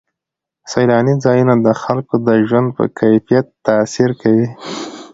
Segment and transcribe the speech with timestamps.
[0.71, 4.47] سیلاني ځایونه د خلکو د ژوند په کیفیت تاثیر کوي.